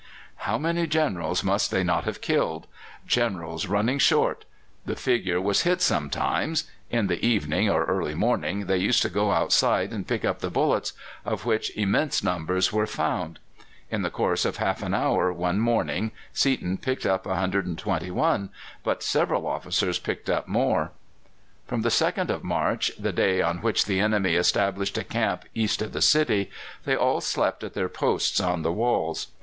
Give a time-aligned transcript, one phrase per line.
[0.47, 2.65] How many Generals must they not have killed!
[3.05, 4.45] Generals running short!
[4.83, 6.63] The figure was hit sometimes.
[6.89, 10.49] In the evening or early morning they used to go outside and pick up the
[10.49, 10.93] bullets,
[11.23, 13.37] of which immense numbers were found.
[13.91, 18.49] In the course of half an hour one morning Seaton picked up 121,
[18.83, 20.89] but several officers picked up more.
[21.67, 25.79] From the 2nd of March, the day on which the enemy established a camp east
[25.79, 26.49] of the city,
[26.85, 29.27] they all slept at their posts on the walls.